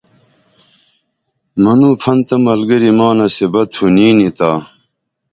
منوں 1.61 1.93
پھن 2.01 2.17
تہ 2.27 2.35
ملگری 2.45 2.91
ما 2.97 3.07
نصیبہ 3.19 3.61
تھونیں 3.73 4.13
نی 4.17 4.29
تا 4.37 4.51